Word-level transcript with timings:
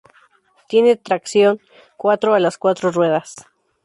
Tiene 0.67 0.95
tracción 0.95 1.59
"quattro" 1.95 2.33
a 2.33 2.39
las 2.39 2.57
cuatro 2.57 2.89
ruedas. 2.91 3.35